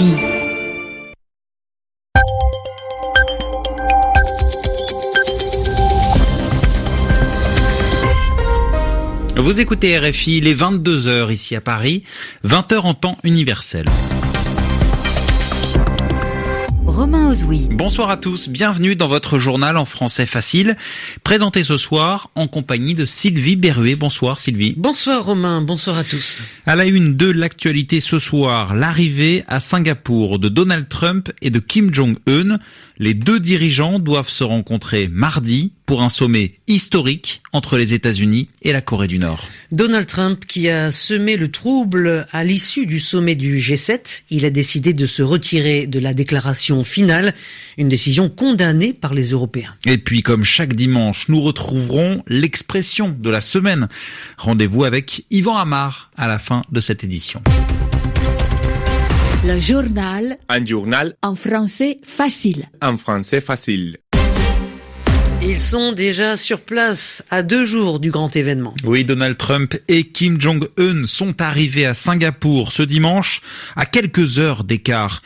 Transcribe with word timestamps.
Vous 0.00 0.06
écoutez 9.60 9.98
RFI, 9.98 10.40
les 10.40 10.54
22h 10.54 11.30
ici 11.30 11.54
à 11.54 11.60
Paris, 11.60 12.04
20h 12.46 12.78
en 12.78 12.94
temps 12.94 13.18
universel. 13.24 13.84
Romain 17.00 17.30
Ozoui. 17.30 17.66
Bonsoir 17.70 18.10
à 18.10 18.18
tous, 18.18 18.50
bienvenue 18.50 18.94
dans 18.94 19.08
votre 19.08 19.38
journal 19.38 19.78
en 19.78 19.86
français 19.86 20.26
facile, 20.26 20.76
présenté 21.24 21.62
ce 21.62 21.78
soir 21.78 22.28
en 22.34 22.46
compagnie 22.46 22.94
de 22.94 23.06
Sylvie 23.06 23.56
Berruet. 23.56 23.94
Bonsoir 23.94 24.38
Sylvie. 24.38 24.74
Bonsoir 24.76 25.24
Romain, 25.24 25.62
bonsoir 25.62 25.96
à 25.96 26.04
tous. 26.04 26.42
À 26.66 26.76
la 26.76 26.84
une 26.84 27.16
de 27.16 27.30
l'actualité 27.30 28.00
ce 28.00 28.18
soir, 28.18 28.74
l'arrivée 28.74 29.44
à 29.48 29.60
Singapour 29.60 30.38
de 30.38 30.50
Donald 30.50 30.90
Trump 30.90 31.30
et 31.40 31.48
de 31.48 31.58
Kim 31.58 31.94
Jong-un. 31.94 32.58
Les 33.02 33.14
deux 33.14 33.40
dirigeants 33.40 33.98
doivent 33.98 34.28
se 34.28 34.44
rencontrer 34.44 35.08
mardi 35.08 35.72
pour 35.86 36.02
un 36.02 36.10
sommet 36.10 36.56
historique 36.68 37.40
entre 37.54 37.78
les 37.78 37.94
États-Unis 37.94 38.50
et 38.60 38.74
la 38.74 38.82
Corée 38.82 39.06
du 39.06 39.18
Nord. 39.18 39.42
Donald 39.72 40.06
Trump 40.06 40.44
qui 40.46 40.68
a 40.68 40.90
semé 40.90 41.38
le 41.38 41.50
trouble 41.50 42.26
à 42.30 42.44
l'issue 42.44 42.84
du 42.84 43.00
sommet 43.00 43.36
du 43.36 43.56
G7, 43.56 44.24
il 44.28 44.44
a 44.44 44.50
décidé 44.50 44.92
de 44.92 45.06
se 45.06 45.22
retirer 45.22 45.86
de 45.86 45.98
la 45.98 46.12
déclaration 46.12 46.84
finale, 46.84 47.32
une 47.78 47.88
décision 47.88 48.28
condamnée 48.28 48.92
par 48.92 49.14
les 49.14 49.30
Européens. 49.30 49.74
Et 49.86 49.96
puis 49.96 50.20
comme 50.20 50.44
chaque 50.44 50.74
dimanche, 50.74 51.30
nous 51.30 51.40
retrouverons 51.40 52.22
l'expression 52.26 53.16
de 53.18 53.30
la 53.30 53.40
semaine. 53.40 53.88
Rendez-vous 54.36 54.84
avec 54.84 55.24
Yvan 55.30 55.56
Amar 55.56 56.10
à 56.18 56.28
la 56.28 56.38
fin 56.38 56.60
de 56.70 56.80
cette 56.80 57.02
édition. 57.02 57.42
Le 59.52 59.58
journal 59.58 60.38
Un 60.48 60.64
journal 60.64 61.16
en 61.22 61.34
français 61.34 61.98
facile. 62.04 62.66
en 62.80 62.96
français 62.96 63.40
facile. 63.40 63.96
Ils 65.42 65.58
sont 65.58 65.90
déjà 65.90 66.36
sur 66.36 66.60
place 66.60 67.24
à 67.30 67.42
deux 67.42 67.64
jours 67.64 67.98
du 67.98 68.12
grand 68.12 68.36
événement. 68.36 68.74
Oui, 68.84 69.04
Donald 69.04 69.36
Trump 69.36 69.76
et 69.88 70.04
Kim 70.04 70.40
Jong-un 70.40 71.04
sont 71.08 71.42
arrivés 71.42 71.84
à 71.84 71.94
Singapour 71.94 72.70
ce 72.70 72.84
dimanche 72.84 73.42
à 73.74 73.86
quelques 73.86 74.38
heures 74.38 74.62
d'écart. 74.62 75.20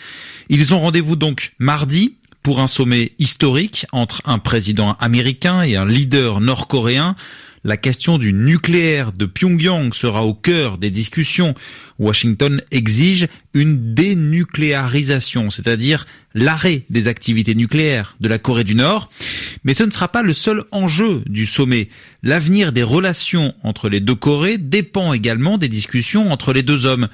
Ils 0.49 0.73
ont 0.73 0.81
rendez-vous 0.81 1.17
donc 1.17 1.53
mardi 1.59 2.17
pour 2.43 2.61
un 2.61 2.67
sommet 2.67 3.13
historique 3.19 3.85
entre 3.93 4.23
un 4.25 4.39
président 4.39 4.97
américain 5.01 5.61
et 5.61 5.77
un 5.77 5.85
leader 5.87 6.41
nord-coréen. 6.41 7.15
La 7.67 7.79
question 7.79 8.19
du 8.19 8.35
nucléaire 8.35 9.11
de 9.13 9.25
Pyongyang 9.25 9.95
sera 9.95 10.27
au 10.27 10.35
cœur 10.35 10.77
des 10.77 10.91
discussions. 10.91 11.55
Washington 11.99 12.61
exige 12.71 13.27
une 13.55 13.95
dénucléarisation, 13.95 15.49
c'est-à-dire 15.49 16.05
l'arrêt 16.35 16.83
des 16.91 17.09
activités 17.09 17.55
nucléaires 17.55 18.17
de 18.21 18.29
la 18.29 18.37
Corée 18.37 18.65
du 18.65 18.75
Nord. 18.75 19.09
Mais 19.65 19.73
ce 19.73 19.83
ne 19.83 19.91
sera 19.91 20.09
pas 20.09 20.23
le 20.23 20.35
seul 20.35 20.65
enjeu 20.73 21.23
du 21.25 21.47
sommet. 21.47 21.89
L'avenir 22.23 22.71
des 22.71 22.83
relations 22.83 23.55
entre 23.63 23.89
les 23.89 24.01
deux 24.01 24.15
Corées 24.15 24.59
dépend 24.59 25.15
également 25.15 25.57
des 25.57 25.71
discussions 25.71 26.31
entre 26.31 26.53
les 26.53 26.63
deux 26.63 26.85
hommes. 26.85 27.09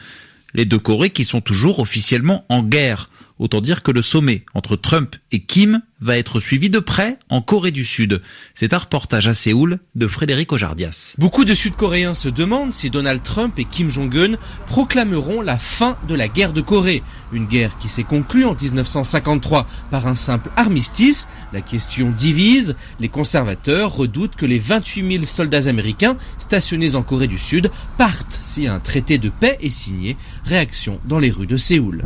Les 0.54 0.64
deux 0.64 0.80
Corées 0.80 1.10
qui 1.10 1.22
sont 1.22 1.40
toujours 1.40 1.78
officiellement 1.78 2.44
en 2.48 2.64
guerre. 2.64 3.08
Autant 3.40 3.62
dire 3.62 3.82
que 3.82 3.90
le 3.90 4.02
sommet 4.02 4.44
entre 4.52 4.76
Trump 4.76 5.16
et 5.32 5.40
Kim 5.40 5.80
va 6.02 6.18
être 6.18 6.40
suivi 6.40 6.68
de 6.68 6.78
près 6.78 7.18
en 7.30 7.40
Corée 7.40 7.70
du 7.70 7.86
Sud. 7.86 8.20
C'est 8.54 8.74
un 8.74 8.78
reportage 8.78 9.28
à 9.28 9.34
Séoul 9.34 9.78
de 9.94 10.06
Frédéric 10.06 10.52
Ojardias. 10.52 11.14
Beaucoup 11.18 11.46
de 11.46 11.54
Sud-Coréens 11.54 12.14
se 12.14 12.28
demandent 12.28 12.74
si 12.74 12.90
Donald 12.90 13.22
Trump 13.22 13.58
et 13.58 13.64
Kim 13.64 13.88
Jong-un 13.88 14.36
proclameront 14.66 15.40
la 15.40 15.56
fin 15.56 15.96
de 16.06 16.14
la 16.14 16.28
guerre 16.28 16.52
de 16.52 16.60
Corée. 16.60 17.02
Une 17.32 17.46
guerre 17.46 17.78
qui 17.78 17.88
s'est 17.88 18.02
conclue 18.02 18.44
en 18.44 18.54
1953 18.54 19.66
par 19.90 20.06
un 20.06 20.14
simple 20.14 20.50
armistice. 20.56 21.26
La 21.54 21.62
question 21.62 22.10
divise. 22.10 22.76
Les 22.98 23.08
conservateurs 23.08 23.94
redoutent 23.94 24.36
que 24.36 24.46
les 24.46 24.58
28 24.58 25.12
000 25.12 25.24
soldats 25.24 25.66
américains 25.66 26.18
stationnés 26.36 26.94
en 26.94 27.02
Corée 27.02 27.28
du 27.28 27.38
Sud 27.38 27.70
partent 27.96 28.36
si 28.38 28.66
un 28.66 28.80
traité 28.80 29.16
de 29.16 29.30
paix 29.30 29.56
est 29.62 29.70
signé. 29.70 30.18
Réaction 30.44 31.00
dans 31.06 31.18
les 31.18 31.30
rues 31.30 31.46
de 31.46 31.56
Séoul. 31.56 32.02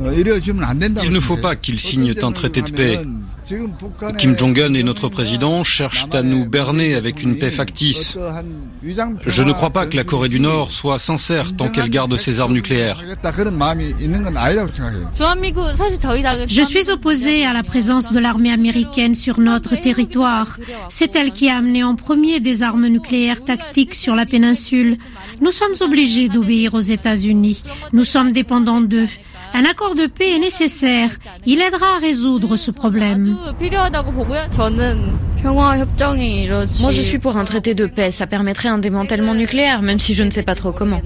Il 0.00 1.10
ne 1.10 1.20
faut 1.20 1.36
pas 1.36 1.56
qu'il 1.56 1.80
signe 1.80 2.14
un 2.22 2.32
traité 2.32 2.62
de 2.62 2.70
paix. 2.70 2.98
Kim 4.18 4.38
Jong-un 4.38 4.74
et 4.74 4.82
notre 4.82 5.08
président 5.08 5.64
cherchent 5.64 6.06
à 6.12 6.22
nous 6.22 6.48
berner 6.48 6.94
avec 6.94 7.22
une 7.22 7.38
paix 7.38 7.50
factice. 7.50 8.16
Je 9.26 9.42
ne 9.42 9.52
crois 9.52 9.70
pas 9.70 9.86
que 9.86 9.96
la 9.96 10.04
Corée 10.04 10.28
du 10.28 10.40
Nord 10.40 10.72
soit 10.72 10.98
sincère 10.98 11.56
tant 11.56 11.68
qu'elle 11.68 11.90
garde 11.90 12.16
ses 12.16 12.40
armes 12.40 12.52
nucléaires. 12.52 13.02
Je 16.48 16.62
suis 16.68 16.90
opposée 16.90 17.44
à 17.44 17.52
la 17.52 17.62
présence 17.62 18.12
de 18.12 18.18
l'armée 18.18 18.52
américaine 18.52 19.14
sur 19.14 19.40
notre 19.40 19.76
territoire. 19.76 20.58
C'est 20.88 21.16
elle 21.16 21.32
qui 21.32 21.48
a 21.48 21.56
amené 21.58 21.82
en 21.84 21.96
premier 21.96 22.40
des 22.40 22.62
armes 22.62 22.86
nucléaires 22.86 23.44
tactiques 23.44 23.94
sur 23.94 24.14
la 24.14 24.24
péninsule. 24.24 24.98
Nous 25.40 25.52
sommes 25.52 25.74
obligés 25.80 26.28
d'obéir 26.28 26.74
aux 26.74 26.80
États-Unis. 26.80 27.62
Nous 27.92 28.04
sommes 28.04 28.32
dépendants 28.32 28.80
d'eux. 28.80 29.08
Un 29.54 29.64
accord 29.64 29.94
de 29.94 30.06
paix 30.06 30.36
est 30.36 30.38
nécessaire. 30.38 31.10
Il 31.46 31.60
aidera 31.60 31.96
à 31.96 31.98
résoudre 31.98 32.56
ce 32.56 32.70
problème. 32.70 33.36
Moi, 36.80 36.90
je 36.90 37.02
suis 37.02 37.18
pour 37.18 37.36
un 37.36 37.44
traité 37.44 37.74
de 37.74 37.86
paix. 37.86 38.10
Ça 38.10 38.26
permettrait 38.26 38.68
un 38.68 38.78
démantèlement 38.78 39.34
nucléaire, 39.34 39.82
même 39.82 40.00
si 40.00 40.14
je 40.14 40.22
ne 40.22 40.30
sais 40.30 40.42
pas 40.42 40.54
trop 40.54 40.72
comment. 40.72 41.02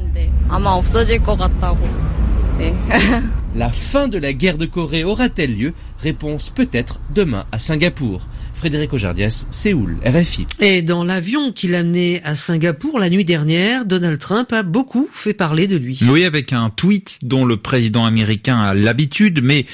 La 3.54 3.70
fin 3.70 4.06
de 4.06 4.18
la 4.18 4.32
guerre 4.32 4.58
de 4.58 4.66
Corée 4.66 5.04
aura-t-elle 5.04 5.56
lieu? 5.56 5.74
Réponse 5.98 6.50
peut-être 6.50 7.00
demain 7.14 7.44
à 7.52 7.58
Singapour. 7.58 8.20
Frédéric 8.56 8.92
Ojardias, 8.94 9.46
Séoul, 9.50 9.98
RFI. 10.04 10.46
Et 10.60 10.80
dans 10.80 11.04
l'avion 11.04 11.52
qui 11.52 11.68
l'amenait 11.68 12.22
à 12.24 12.34
Singapour 12.34 12.98
la 12.98 13.10
nuit 13.10 13.24
dernière, 13.24 13.84
Donald 13.84 14.18
Trump 14.18 14.52
a 14.52 14.62
beaucoup 14.62 15.08
fait 15.12 15.34
parler 15.34 15.68
de 15.68 15.76
lui. 15.76 16.00
Oui, 16.08 16.24
avec 16.24 16.52
un 16.54 16.70
tweet 16.70 17.20
dont 17.22 17.44
le 17.44 17.58
président 17.58 18.06
américain 18.06 18.58
a 18.58 18.74
l'habitude, 18.74 19.40
mais 19.42 19.66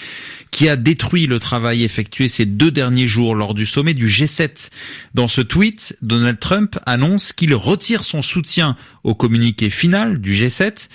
qui 0.52 0.68
a 0.68 0.76
détruit 0.76 1.26
le 1.26 1.40
travail 1.40 1.82
effectué 1.82 2.28
ces 2.28 2.46
deux 2.46 2.70
derniers 2.70 3.08
jours 3.08 3.34
lors 3.34 3.54
du 3.54 3.66
sommet 3.66 3.94
du 3.94 4.06
G7. 4.06 4.68
Dans 5.14 5.26
ce 5.26 5.40
tweet, 5.40 5.96
Donald 6.02 6.38
Trump 6.38 6.78
annonce 6.86 7.32
qu'il 7.32 7.54
retire 7.54 8.04
son 8.04 8.22
soutien 8.22 8.76
au 9.02 9.16
communiqué 9.16 9.70
final 9.70 10.20
du 10.20 10.34
G7 10.34 10.88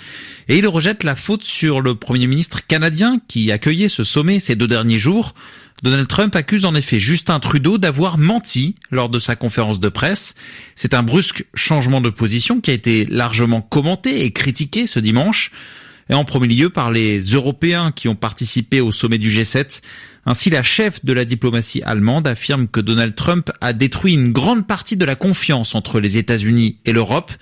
et 0.48 0.56
il 0.56 0.66
rejette 0.66 1.02
la 1.02 1.16
faute 1.16 1.42
sur 1.42 1.80
le 1.80 1.96
Premier 1.96 2.28
ministre 2.28 2.66
canadien 2.66 3.20
qui 3.26 3.52
accueillait 3.52 3.90
ce 3.90 4.04
sommet 4.04 4.40
ces 4.40 4.54
deux 4.54 4.68
derniers 4.68 5.00
jours. 5.00 5.34
Donald 5.82 6.08
Trump 6.08 6.34
accuse 6.34 6.64
en 6.64 6.74
effet 6.74 7.00
Justin 7.00 7.40
Trudeau 7.40 7.78
d'avoir 7.78 8.16
menti 8.16 8.76
lors 8.90 9.08
de 9.08 9.18
sa 9.18 9.36
conférence 9.36 9.80
de 9.80 9.88
presse. 9.88 10.34
C'est 10.76 10.94
un 10.94 11.02
brusque 11.02 11.44
changement 11.54 12.00
de 12.00 12.10
position 12.10 12.60
qui 12.60 12.70
a 12.70 12.74
été 12.74 13.06
largement 13.06 13.60
commenté 13.60 14.24
et 14.24 14.32
critiqué 14.32 14.86
ce 14.86 15.00
dimanche, 15.00 15.52
et 16.10 16.14
en 16.14 16.24
premier 16.24 16.48
lieu 16.48 16.70
par 16.70 16.90
les 16.90 17.20
Européens 17.20 17.92
qui 17.92 18.08
ont 18.08 18.14
participé 18.14 18.80
au 18.80 18.92
sommet 18.92 19.18
du 19.18 19.30
G7. 19.30 19.82
Ainsi, 20.26 20.50
la 20.50 20.62
chef 20.62 21.04
de 21.04 21.12
la 21.12 21.24
diplomatie 21.24 21.82
allemande 21.82 22.26
affirme 22.26 22.68
que 22.68 22.80
Donald 22.80 23.14
Trump 23.14 23.50
a 23.60 23.72
détruit 23.72 24.14
une 24.14 24.32
grande 24.32 24.66
partie 24.66 24.96
de 24.96 25.04
la 25.04 25.14
confiance 25.14 25.74
entre 25.74 26.00
les 26.00 26.18
États-Unis 26.18 26.78
et 26.84 26.92
l'Europe. 26.92 27.32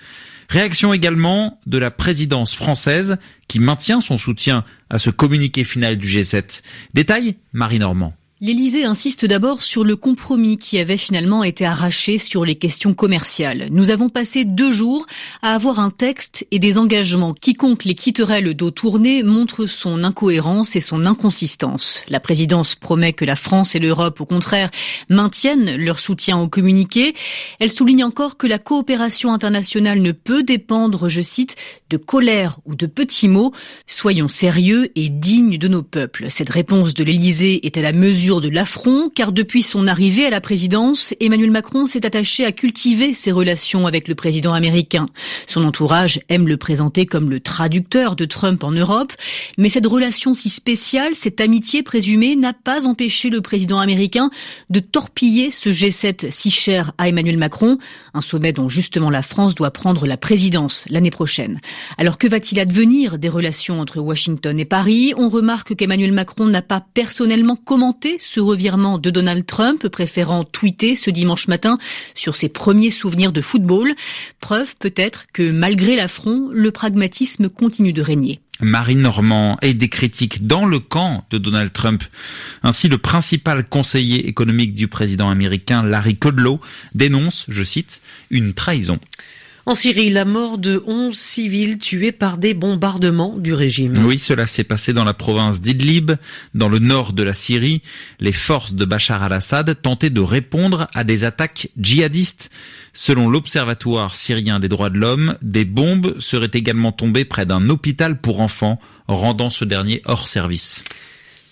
Réaction 0.49 0.93
également 0.93 1.59
de 1.65 1.77
la 1.77 1.91
présidence 1.91 2.55
française 2.55 3.17
qui 3.47 3.59
maintient 3.59 3.99
son 3.99 4.15
soutien 4.15 4.63
à 4.89 4.97
ce 4.97 5.09
communiqué 5.09 5.63
final 5.63 5.97
du 5.97 6.07
G7. 6.07 6.61
Détail, 6.93 7.35
Marie 7.51 7.79
Normand. 7.79 8.13
L'Élysée 8.39 8.83
insiste 8.83 9.25
d'abord 9.25 9.63
sur 9.63 9.83
le 9.83 9.95
compromis 9.95 10.57
qui 10.57 10.77
avait 10.77 10.95
finalement 10.95 11.43
été 11.43 11.65
arraché 11.65 12.19
sur 12.19 12.45
les 12.45 12.53
questions 12.53 12.93
commerciales. 12.93 13.67
Nous 13.71 13.89
avons 13.89 14.09
passé 14.09 14.45
deux 14.45 14.71
jours 14.71 15.07
à 15.41 15.55
avoir 15.55 15.79
un 15.79 15.89
texte 15.89 16.45
et 16.51 16.59
des 16.59 16.77
engagements. 16.77 17.33
Quiconque 17.33 17.83
les 17.83 17.95
quitterait 17.95 18.41
le 18.41 18.53
dos 18.53 18.69
tourné 18.69 19.23
montre 19.23 19.65
son 19.65 20.03
incohérence 20.03 20.75
et 20.75 20.81
son 20.81 21.07
inconsistance. 21.07 22.03
La 22.09 22.19
présidence 22.19 22.75
promet 22.75 23.11
que 23.11 23.25
la 23.25 23.35
France 23.35 23.73
et 23.73 23.79
l'Europe, 23.79 24.21
au 24.21 24.25
contraire, 24.25 24.69
maintiennent 25.09 25.75
leur 25.75 25.99
soutien 25.99 26.37
au 26.37 26.47
communiqué. 26.47 27.15
Elle 27.59 27.71
souligne 27.71 28.03
encore 28.03 28.37
que 28.37 28.45
la 28.45 28.59
coopération 28.59 29.33
internationale 29.33 29.99
ne 29.99 30.11
peut 30.11 30.43
dépendre, 30.43 31.09
je 31.09 31.21
cite, 31.21 31.55
de 31.89 31.97
colère 31.97 32.59
ou 32.65 32.75
de 32.75 32.85
petits 32.85 33.29
mots. 33.29 33.51
Soyons 33.87 34.27
sérieux 34.27 34.91
et 34.93 35.09
dignes 35.09 35.57
de 35.57 35.67
nos 35.67 35.81
peuples. 35.81 36.27
Cette 36.29 36.51
réponse 36.51 36.93
de 36.93 37.03
l'Élysée 37.03 37.65
est 37.65 37.77
à 37.77 37.81
la 37.81 37.93
mesure 37.93 38.26
mesure 38.27 38.41
de 38.41 38.49
l'affront, 38.49 39.09
car 39.09 39.31
depuis 39.31 39.63
son 39.63 39.87
arrivée 39.87 40.25
à 40.25 40.29
la 40.29 40.41
présidence, 40.41 41.13
Emmanuel 41.21 41.49
Macron 41.49 41.87
s'est 41.87 42.05
attaché 42.05 42.43
à 42.43 42.51
cultiver 42.51 43.13
ses 43.13 43.31
relations 43.31 43.87
avec 43.87 44.09
le 44.09 44.15
président 44.15 44.51
américain. 44.51 45.05
Son 45.45 45.63
entourage 45.63 46.19
aime 46.27 46.45
le 46.45 46.57
présenter 46.57 47.05
comme 47.05 47.29
le 47.29 47.39
traducteur 47.39 48.17
de 48.17 48.25
Trump 48.25 48.65
en 48.65 48.71
Europe, 48.71 49.13
mais 49.57 49.69
cette 49.69 49.85
relation 49.85 50.33
si 50.33 50.49
spéciale, 50.49 51.15
cette 51.15 51.39
amitié 51.39 51.83
présumée, 51.83 52.35
n'a 52.35 52.51
pas 52.51 52.85
empêché 52.85 53.29
le 53.29 53.39
président 53.39 53.79
américain 53.79 54.29
de 54.69 54.81
torpiller 54.81 55.49
ce 55.49 55.69
G7 55.69 56.29
si 56.29 56.51
cher 56.51 56.91
à 56.97 57.07
Emmanuel 57.07 57.37
Macron, 57.37 57.77
un 58.13 58.19
sommet 58.19 58.51
dont 58.51 58.67
justement 58.67 59.09
la 59.09 59.21
France 59.21 59.55
doit 59.55 59.71
prendre 59.71 60.05
la 60.05 60.17
présidence 60.17 60.83
l'année 60.89 61.11
prochaine. 61.11 61.61
Alors 61.97 62.17
que 62.17 62.27
va-t-il 62.27 62.59
advenir 62.59 63.19
des 63.19 63.29
relations 63.29 63.79
entre 63.79 64.01
Washington 64.01 64.59
et 64.59 64.65
Paris? 64.65 65.13
On 65.15 65.29
remarque 65.29 65.75
qu'Emmanuel 65.75 66.11
Macron 66.11 66.47
n'a 66.47 66.61
pas 66.61 66.83
personnellement 66.93 67.55
commenté 67.55 68.16
ce 68.19 68.39
revirement 68.39 68.97
de 68.97 69.09
Donald 69.09 69.45
Trump, 69.45 69.87
préférant 69.87 70.43
tweeter 70.43 70.95
ce 70.95 71.09
dimanche 71.09 71.47
matin 71.47 71.77
sur 72.15 72.35
ses 72.35 72.49
premiers 72.49 72.89
souvenirs 72.89 73.31
de 73.31 73.41
football. 73.41 73.93
Preuve 74.39 74.75
peut-être 74.79 75.25
que 75.33 75.51
malgré 75.51 75.95
l'affront, 75.95 76.49
le 76.51 76.71
pragmatisme 76.71 77.49
continue 77.49 77.93
de 77.93 78.01
régner. 78.01 78.39
Marine 78.59 79.01
Normand 79.01 79.57
et 79.61 79.73
des 79.73 79.89
critiques 79.89 80.47
dans 80.47 80.65
le 80.65 80.79
camp 80.79 81.25
de 81.29 81.37
Donald 81.37 81.71
Trump. 81.71 82.03
Ainsi, 82.63 82.87
le 82.87 82.97
principal 82.97 83.67
conseiller 83.67 84.27
économique 84.27 84.73
du 84.73 84.87
président 84.87 85.29
américain, 85.29 85.83
Larry 85.83 86.17
Kudlow, 86.17 86.59
dénonce, 86.95 87.45
je 87.49 87.63
cite, 87.63 88.01
une 88.31 88.53
trahison. 88.53 88.99
En 89.67 89.75
Syrie, 89.75 90.09
la 90.09 90.23
mort 90.23 90.57
de 90.57 90.81
11 90.87 91.13
civils 91.13 91.77
tués 91.77 92.13
par 92.13 92.37
des 92.37 92.53
bombardements 92.53 93.35
du 93.37 93.53
régime. 93.53 93.95
Oui, 94.05 94.17
cela 94.17 94.47
s'est 94.47 94.63
passé 94.63 94.93
dans 94.93 95.03
la 95.03 95.13
province 95.13 95.59
d'Idlib, 95.59 96.13
dans 96.53 96.69
le 96.69 96.79
nord 96.79 97.11
de 97.11 97.21
la 97.21 97.33
Syrie. 97.33 97.81
Les 98.21 98.31
forces 98.31 98.75
de 98.75 98.85
Bachar 98.85 99.23
al-Assad 99.23 99.81
tentaient 99.81 100.09
de 100.09 100.21
répondre 100.21 100.87
à 100.95 101.03
des 101.03 101.25
attaques 101.25 101.67
djihadistes. 101.75 102.49
Selon 102.93 103.27
l'Observatoire 103.29 104.15
syrien 104.15 104.61
des 104.61 104.69
droits 104.69 104.89
de 104.89 104.99
l'homme, 104.99 105.37
des 105.41 105.65
bombes 105.65 106.17
seraient 106.17 106.49
également 106.53 106.93
tombées 106.93 107.25
près 107.25 107.45
d'un 107.45 107.67
hôpital 107.67 108.21
pour 108.21 108.39
enfants, 108.39 108.79
rendant 109.09 109.49
ce 109.49 109.65
dernier 109.65 110.01
hors 110.05 110.29
service. 110.29 110.85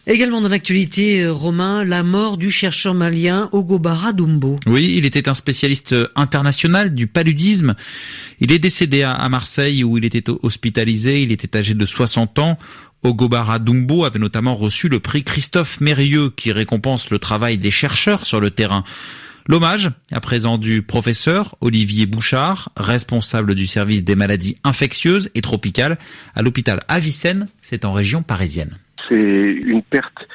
Également 0.08 0.40
dans 0.40 0.50
l'actualité, 0.50 1.24
euh, 1.24 1.34
Romain, 1.34 1.84
la 1.84 2.04
mort 2.04 2.38
du 2.38 2.52
chercheur 2.52 2.94
malien 2.94 3.50
Ogobara 3.52 4.14
Dumbo. 4.14 4.60
Oui, 4.68 4.94
il 4.98 5.06
était 5.06 5.28
un 5.28 5.34
spécialiste 5.34 5.96
international 6.16 6.94
du 6.94 7.08
paludisme. 7.08 7.74
Il 8.40 8.52
est 8.52 8.60
décédé 8.60 9.02
à 9.02 9.28
Marseille 9.30 9.84
où 9.84 9.98
il 9.98 10.06
était 10.06 10.30
hospitalisé. 10.44 11.24
Il 11.24 11.32
était 11.32 11.58
âgé 11.58 11.74
de 11.74 11.86
60 11.86 12.38
ans. 12.38 12.60
Ogobara 13.02 13.58
Dumbo 13.58 14.06
avait 14.06 14.20
notamment 14.20 14.54
reçu 14.54 14.90
le 14.90 15.00
prix 15.00 15.24
Christophe 15.24 15.82
Mérieux 15.82 16.32
qui 16.36 16.52
récompense 16.52 17.10
le 17.10 17.18
travail 17.18 17.58
des 17.58 17.72
chercheurs 17.72 18.26
sur 18.26 18.40
le 18.40 18.52
terrain. 18.52 18.84
L'hommage, 19.48 19.92
à 20.12 20.20
présent 20.22 20.58
du 20.58 20.82
professeur 20.82 21.56
Olivier 21.62 22.08
Bouchard, 22.08 22.70
responsable 22.78 23.54
du 23.54 23.68
service 23.68 24.04
des 24.04 24.16
maladies 24.16 24.58
infectieuses 24.64 25.30
et 25.36 25.42
tropicales 25.42 26.00
à 26.34 26.42
l'hôpital 26.42 26.82
Avicenne, 26.88 27.48
c'est 27.62 27.86
en 27.86 27.92
région 27.92 28.24
parisienne. 28.24 28.80
C'est 29.08 29.52
une 29.52 29.84
perte 29.84 30.28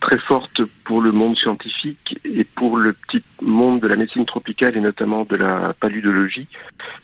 très 0.00 0.18
forte 0.18 0.62
pour 0.84 1.00
le 1.00 1.12
monde 1.12 1.36
scientifique 1.36 2.18
et 2.24 2.44
pour 2.44 2.76
le 2.76 2.92
petit 2.92 3.22
monde 3.40 3.80
de 3.80 3.88
la 3.88 3.96
médecine 3.96 4.26
tropicale 4.26 4.76
et 4.76 4.80
notamment 4.80 5.24
de 5.24 5.36
la 5.36 5.74
paludologie, 5.74 6.48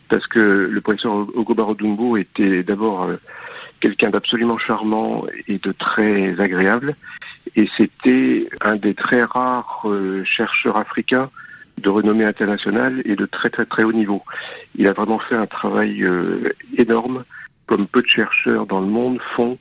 parce 0.09 0.27
que 0.27 0.69
le 0.71 0.81
professeur 0.81 1.13
Ogobaro 1.37 1.75
Dumbo 1.75 2.17
était 2.17 2.63
d'abord 2.63 3.05
euh, 3.05 3.17
quelqu'un 3.81 4.11
d'absolument 4.11 4.59
charmant 4.59 5.27
et 5.49 5.59
de 5.59 5.73
très 5.73 6.39
agréable, 6.41 6.97
et 7.57 7.69
c'était 7.77 8.49
un 8.61 8.77
des 8.77 8.95
très 8.95 9.23
rares 9.23 9.83
euh, 9.85 10.25
chercheurs 10.25 10.77
africains 10.77 11.31
de 11.79 11.89
renommée 11.89 12.25
internationale 12.25 13.03
et 13.05 13.17
de 13.17 13.27
très 13.27 13.51
très 13.51 13.65
très 13.65 13.83
haut 13.85 13.93
niveau. 13.93 14.23
Il 14.77 14.87
a 14.87 14.93
vraiment 14.93 15.19
fait 15.19 15.37
un 15.37 15.47
travail 15.47 16.05
euh, 16.05 16.53
énorme, 16.77 17.25
comme 17.67 17.87
peu 17.87 18.03
de 18.03 18.09
chercheurs 18.09 18.67
dans 18.67 18.81
le 18.81 18.87
monde 18.87 19.19
font, 19.35 19.59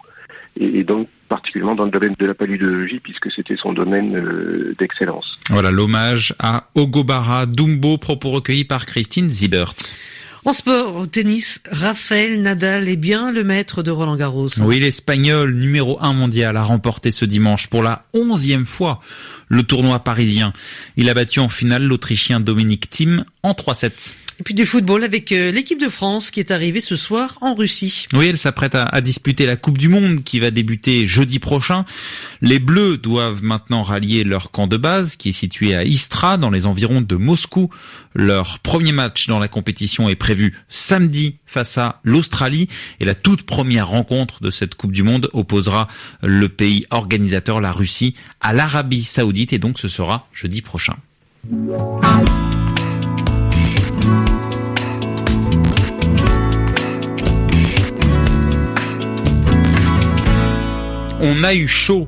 et 0.57 0.83
donc 0.83 1.07
particulièrement 1.31 1.75
dans 1.75 1.85
le 1.85 1.91
domaine 1.91 2.13
de 2.19 2.25
la 2.25 2.33
paludologie, 2.33 2.99
puisque 2.99 3.31
c'était 3.31 3.55
son 3.55 3.71
domaine 3.71 4.17
euh, 4.17 4.75
d'excellence. 4.77 5.39
Voilà 5.49 5.71
l'hommage 5.71 6.35
à 6.39 6.65
Ogobara 6.75 7.45
Dumbo, 7.45 7.97
propos 7.97 8.31
recueillis 8.31 8.65
par 8.65 8.85
Christine 8.85 9.29
Zibert. 9.29 9.73
En 10.43 10.53
sport, 10.53 10.95
au 10.95 11.05
tennis, 11.05 11.61
Raphaël 11.71 12.41
Nadal 12.41 12.89
est 12.89 12.95
bien 12.95 13.31
le 13.31 13.43
maître 13.43 13.83
de 13.83 13.91
Roland 13.91 14.15
Garros. 14.15 14.49
Oui, 14.61 14.79
l'Espagnol 14.79 15.53
numéro 15.53 16.01
un 16.01 16.13
mondial 16.13 16.57
a 16.57 16.63
remporté 16.63 17.11
ce 17.11 17.25
dimanche 17.25 17.67
pour 17.67 17.83
la 17.83 18.05
onzième 18.13 18.65
fois 18.65 19.01
le 19.49 19.61
tournoi 19.61 19.99
parisien. 19.99 20.51
Il 20.97 21.09
a 21.09 21.13
battu 21.13 21.41
en 21.41 21.49
finale 21.49 21.83
l'Autrichien 21.83 22.39
Dominique 22.39 22.89
Thiem 22.89 23.23
en 23.43 23.51
3-7. 23.51 24.15
Et 24.39 24.43
puis 24.43 24.55
du 24.55 24.65
football 24.65 25.03
avec 25.03 25.31
euh, 25.33 25.51
l'équipe 25.51 25.79
de 25.79 25.89
France 25.89 26.31
qui 26.31 26.39
est 26.39 26.49
arrivée 26.49 26.81
ce 26.81 26.95
soir 26.95 27.37
en 27.41 27.53
Russie. 27.53 28.07
Oui, 28.13 28.25
elle 28.25 28.39
s'apprête 28.39 28.73
à, 28.73 29.01
disputer 29.01 29.45
la 29.45 29.55
Coupe 29.55 29.77
du 29.77 29.87
Monde 29.87 30.23
qui 30.23 30.39
va 30.39 30.49
débuter 30.49 31.05
jeudi 31.05 31.37
prochain. 31.37 31.85
Les 32.41 32.57
Bleus 32.57 32.97
doivent 32.97 33.43
maintenant 33.43 33.83
rallier 33.83 34.23
leur 34.23 34.49
camp 34.49 34.65
de 34.65 34.77
base 34.77 35.15
qui 35.15 35.29
est 35.29 35.33
situé 35.33 35.75
à 35.75 35.83
Istra 35.83 36.37
dans 36.37 36.49
les 36.49 36.65
environs 36.65 37.01
de 37.01 37.15
Moscou. 37.15 37.69
Leur 38.13 38.59
premier 38.59 38.91
match 38.91 39.27
dans 39.27 39.39
la 39.39 39.47
compétition 39.47 40.09
est 40.09 40.15
prévu 40.15 40.53
samedi 40.67 41.37
face 41.45 41.77
à 41.77 42.01
l'Australie 42.03 42.67
et 42.99 43.05
la 43.05 43.15
toute 43.15 43.43
première 43.43 43.87
rencontre 43.87 44.41
de 44.43 44.49
cette 44.49 44.75
Coupe 44.75 44.91
du 44.91 45.03
Monde 45.03 45.29
opposera 45.33 45.87
le 46.21 46.49
pays 46.49 46.85
organisateur, 46.91 47.61
la 47.61 47.71
Russie, 47.71 48.15
à 48.41 48.53
l'Arabie 48.53 49.03
Saoudite 49.03 49.53
et 49.53 49.59
donc 49.59 49.79
ce 49.79 49.87
sera 49.87 50.27
jeudi 50.33 50.61
prochain. 50.61 50.97
On 61.23 61.43
a 61.43 61.53
eu 61.53 61.67
chaud. 61.67 62.07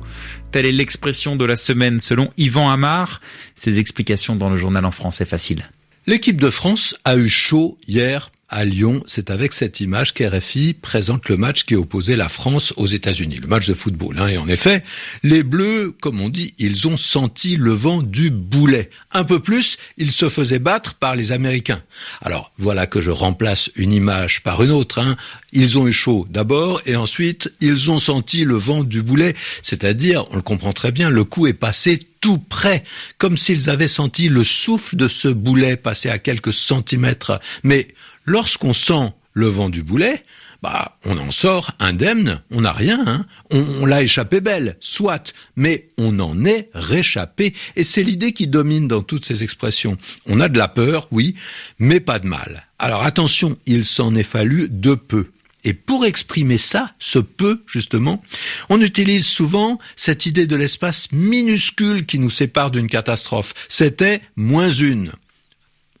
Telle 0.50 0.66
est 0.66 0.72
l'expression 0.72 1.36
de 1.36 1.44
la 1.44 1.56
semaine 1.56 1.98
selon 1.98 2.30
Yvan 2.36 2.68
Amar. 2.68 3.20
Ses 3.56 3.78
explications 3.78 4.36
dans 4.36 4.50
le 4.50 4.56
journal 4.56 4.84
en 4.84 4.90
français 4.90 5.24
facile. 5.24 5.64
L'équipe 6.06 6.38
de 6.38 6.50
France 6.50 6.94
a 7.06 7.16
eu 7.16 7.30
chaud 7.30 7.78
hier 7.88 8.30
à 8.50 8.66
Lyon. 8.66 9.02
C'est 9.06 9.30
avec 9.30 9.54
cette 9.54 9.80
image 9.80 10.12
qu'RFI 10.12 10.74
présente 10.74 11.30
le 11.30 11.38
match 11.38 11.64
qui 11.64 11.76
opposait 11.76 12.14
la 12.14 12.28
France 12.28 12.74
aux 12.76 12.84
États-Unis, 12.86 13.40
le 13.40 13.48
match 13.48 13.66
de 13.66 13.72
football. 13.72 14.18
Hein. 14.18 14.28
Et 14.28 14.36
en 14.36 14.46
effet, 14.46 14.82
les 15.22 15.42
Bleus, 15.42 15.94
comme 16.02 16.20
on 16.20 16.28
dit, 16.28 16.52
ils 16.58 16.86
ont 16.86 16.98
senti 16.98 17.56
le 17.56 17.72
vent 17.72 18.02
du 18.02 18.28
boulet. 18.28 18.90
Un 19.12 19.24
peu 19.24 19.40
plus, 19.40 19.78
ils 19.96 20.12
se 20.12 20.28
faisaient 20.28 20.58
battre 20.58 20.92
par 20.92 21.16
les 21.16 21.32
Américains. 21.32 21.82
Alors 22.20 22.52
voilà 22.58 22.86
que 22.86 23.00
je 23.00 23.10
remplace 23.10 23.70
une 23.74 23.92
image 23.92 24.42
par 24.42 24.62
une 24.62 24.72
autre. 24.72 24.98
Hein. 24.98 25.16
Ils 25.52 25.78
ont 25.78 25.88
eu 25.88 25.92
chaud 25.94 26.26
d'abord 26.28 26.82
et 26.84 26.96
ensuite 26.96 27.50
ils 27.62 27.90
ont 27.90 27.98
senti 27.98 28.44
le 28.44 28.56
vent 28.56 28.84
du 28.84 29.00
boulet, 29.02 29.34
c'est-à-dire, 29.62 30.24
on 30.32 30.36
le 30.36 30.42
comprend 30.42 30.74
très 30.74 30.92
bien, 30.92 31.08
le 31.08 31.24
coup 31.24 31.46
est 31.46 31.54
passé 31.54 32.00
tout 32.24 32.38
près, 32.38 32.84
comme 33.18 33.36
s'ils 33.36 33.68
avaient 33.68 33.86
senti 33.86 34.30
le 34.30 34.44
souffle 34.44 34.96
de 34.96 35.08
ce 35.08 35.28
boulet 35.28 35.76
passer 35.76 36.08
à 36.08 36.18
quelques 36.18 36.54
centimètres. 36.54 37.38
Mais 37.64 37.88
lorsqu'on 38.24 38.72
sent 38.72 39.12
le 39.34 39.48
vent 39.48 39.68
du 39.68 39.82
boulet, 39.82 40.24
bah, 40.62 40.96
on 41.04 41.18
en 41.18 41.30
sort 41.30 41.72
indemne, 41.80 42.40
on 42.50 42.62
n'a 42.62 42.72
rien, 42.72 43.04
hein. 43.06 43.26
on, 43.50 43.84
l'a 43.84 44.02
échappé 44.02 44.40
belle, 44.40 44.78
soit, 44.80 45.34
mais 45.54 45.88
on 45.98 46.18
en 46.18 46.46
est 46.46 46.70
réchappé, 46.72 47.52
et 47.76 47.84
c'est 47.84 48.02
l'idée 48.02 48.32
qui 48.32 48.46
domine 48.46 48.88
dans 48.88 49.02
toutes 49.02 49.26
ces 49.26 49.42
expressions. 49.42 49.98
On 50.24 50.40
a 50.40 50.48
de 50.48 50.56
la 50.56 50.68
peur, 50.68 51.08
oui, 51.10 51.34
mais 51.78 52.00
pas 52.00 52.20
de 52.20 52.26
mal. 52.26 52.64
Alors 52.78 53.02
attention, 53.02 53.58
il 53.66 53.84
s'en 53.84 54.14
est 54.14 54.22
fallu 54.22 54.70
de 54.70 54.94
peu. 54.94 55.26
Et 55.64 55.72
pour 55.72 56.04
exprimer 56.04 56.58
ça, 56.58 56.92
ce 56.98 57.18
peu, 57.18 57.62
justement, 57.66 58.22
on 58.68 58.80
utilise 58.80 59.26
souvent 59.26 59.78
cette 59.96 60.26
idée 60.26 60.46
de 60.46 60.56
l'espace 60.56 61.10
minuscule 61.12 62.06
qui 62.06 62.18
nous 62.18 62.30
sépare 62.30 62.70
d'une 62.70 62.88
catastrophe. 62.88 63.54
C'était 63.68 64.20
moins 64.36 64.70
une. 64.70 65.12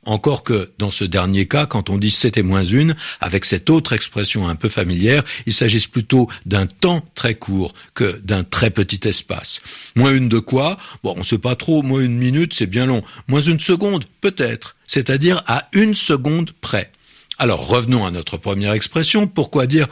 Encore 0.06 0.44
que 0.44 0.70
dans 0.78 0.90
ce 0.90 1.04
dernier 1.04 1.46
cas, 1.46 1.64
quand 1.66 1.88
on 1.88 1.96
dit 1.96 2.10
c'était 2.10 2.42
moins 2.42 2.64
une, 2.64 2.94
avec 3.20 3.46
cette 3.46 3.70
autre 3.70 3.94
expression 3.94 4.46
un 4.46 4.54
peu 4.54 4.68
familière, 4.68 5.24
il 5.46 5.54
s'agisse 5.54 5.86
plutôt 5.86 6.28
d'un 6.44 6.66
temps 6.66 7.02
très 7.14 7.34
court 7.34 7.72
que 7.94 8.20
d'un 8.22 8.44
très 8.44 8.70
petit 8.70 9.08
espace. 9.08 9.62
Moins 9.96 10.14
une 10.14 10.28
de 10.28 10.38
quoi? 10.38 10.76
Bon, 11.02 11.14
on 11.16 11.22
sait 11.22 11.38
pas 11.38 11.56
trop, 11.56 11.82
moins 11.82 12.00
une 12.00 12.18
minute, 12.18 12.52
c'est 12.52 12.66
bien 12.66 12.86
long. 12.86 13.02
Moins 13.28 13.40
une 13.40 13.60
seconde, 13.60 14.04
peut-être, 14.20 14.76
c'est-à-dire 14.86 15.42
à 15.46 15.68
une 15.72 15.94
seconde 15.94 16.52
près. 16.60 16.90
Alors 17.36 17.66
revenons 17.66 18.06
à 18.06 18.12
notre 18.12 18.36
première 18.36 18.72
expression. 18.72 19.26
Pourquoi 19.26 19.66
dire 19.66 19.88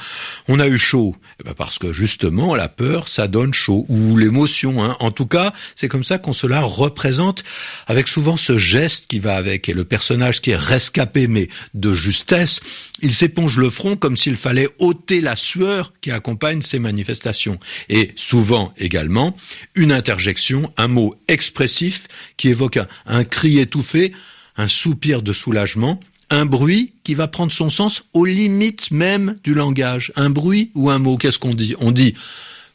on 0.46 0.60
a 0.60 0.68
eu 0.68 0.78
chaud? 0.78 1.16
Eh 1.40 1.44
ben 1.44 1.54
Parce 1.54 1.78
que 1.78 1.92
justement 1.92 2.54
la 2.54 2.68
peur, 2.68 3.08
ça 3.08 3.26
donne 3.26 3.52
chaud, 3.52 3.84
ou 3.88 4.16
l'émotion. 4.16 4.84
Hein. 4.84 4.96
En 5.00 5.10
tout 5.10 5.26
cas, 5.26 5.52
c'est 5.74 5.88
comme 5.88 6.04
ça 6.04 6.18
qu'on 6.18 6.32
se 6.32 6.46
la 6.46 6.60
représente, 6.60 7.42
avec 7.88 8.06
souvent 8.06 8.36
ce 8.36 8.58
geste 8.58 9.08
qui 9.08 9.18
va 9.18 9.34
avec. 9.36 9.68
Et 9.68 9.72
le 9.72 9.84
personnage 9.84 10.40
qui 10.40 10.50
est 10.50 10.56
rescapé, 10.56 11.26
mais 11.26 11.48
de 11.74 11.92
justesse, 11.92 12.60
il 13.00 13.10
s'éponge 13.10 13.58
le 13.58 13.70
front 13.70 13.96
comme 13.96 14.16
s'il 14.16 14.36
fallait 14.36 14.68
ôter 14.78 15.20
la 15.20 15.34
sueur 15.34 15.92
qui 16.00 16.12
accompagne 16.12 16.62
ces 16.62 16.78
manifestations. 16.78 17.58
Et 17.88 18.12
souvent 18.14 18.72
également, 18.76 19.36
une 19.74 19.90
interjection, 19.90 20.72
un 20.76 20.88
mot 20.88 21.16
expressif 21.26 22.06
qui 22.36 22.50
évoque 22.50 22.78
un 23.06 23.24
cri 23.24 23.58
étouffé, 23.58 24.12
un 24.56 24.68
soupir 24.68 25.22
de 25.22 25.32
soulagement, 25.32 25.98
un 26.32 26.46
bruit 26.46 26.94
qui 27.04 27.14
va 27.14 27.28
prendre 27.28 27.52
son 27.52 27.68
sens 27.68 28.04
aux 28.14 28.24
limites 28.24 28.90
même 28.90 29.36
du 29.44 29.54
langage. 29.54 30.12
Un 30.16 30.30
bruit 30.30 30.70
ou 30.74 30.90
un 30.90 30.98
mot, 30.98 31.16
qu'est-ce 31.16 31.38
qu'on 31.38 31.54
dit? 31.54 31.74
On 31.78 31.92
dit 31.92 32.14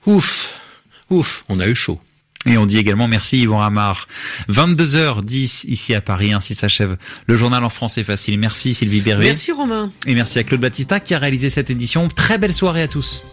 ouf, 0.05 0.53
ouf, 1.09 1.43
on 1.49 1.59
a 1.59 1.67
eu 1.67 1.75
chaud. 1.75 1.99
Et 2.45 2.57
on 2.57 2.65
dit 2.65 2.77
également 2.77 3.07
merci 3.07 3.39
Yvon 3.39 3.57
Ramar. 3.57 4.07
22h10 4.49 5.65
ici 5.67 5.93
à 5.95 6.01
Paris, 6.01 6.33
ainsi 6.33 6.55
s'achève 6.55 6.97
le 7.25 7.35
journal 7.35 7.63
en 7.63 7.69
français 7.69 8.03
facile. 8.03 8.39
Merci 8.39 8.73
Sylvie 8.73 9.01
Bervé. 9.01 9.25
Merci 9.25 9.51
Romain. 9.51 9.91
Et 10.05 10.13
merci 10.13 10.39
à 10.39 10.43
Claude 10.43 10.61
Battista 10.61 10.99
qui 10.99 11.13
a 11.15 11.19
réalisé 11.19 11.49
cette 11.49 11.69
édition. 11.69 12.07
Très 12.09 12.37
belle 12.37 12.53
soirée 12.53 12.83
à 12.83 12.87
tous. 12.87 13.23